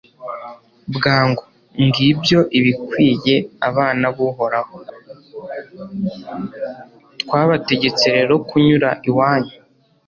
twabategetse 7.25 8.05
rero 8.17 8.35
kunyura 8.49 8.89
iwanyu 9.09 9.55